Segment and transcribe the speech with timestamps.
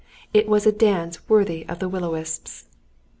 [0.33, 2.65] It was a dance worthy of will o' the wisps.